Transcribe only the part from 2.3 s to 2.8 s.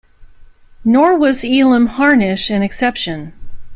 an